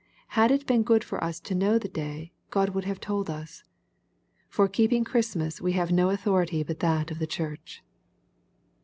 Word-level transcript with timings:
Had 0.29 0.49
it 0.49 0.65
been 0.65 0.81
good 0.81 1.03
for 1.03 1.23
us 1.23 1.39
to 1.41 1.53
know 1.53 1.77
the 1.77 1.87
day, 1.87 2.31
God 2.49 2.69
would 2.69 2.85
have 2.85 2.99
told 2.99 3.29
us. 3.29 3.63
For 4.49 4.67
keeping 4.67 5.03
Christmas 5.03 5.61
we 5.61 5.73
have 5.73 5.91
no 5.91 6.09
authority 6.09 6.63
but 6.63 6.79
that 6.79 7.11
of 7.11 7.19
the 7.19 7.27
church. 7.27 7.83